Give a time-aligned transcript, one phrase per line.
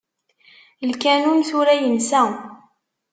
[0.89, 2.21] Lkanun tura yensa.